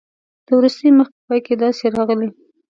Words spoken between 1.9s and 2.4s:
راغلي.